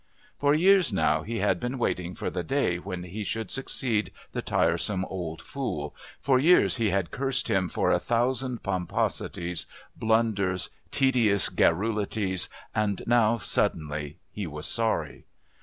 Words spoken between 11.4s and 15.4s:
garrulities, and now, suddenly, he was sorry.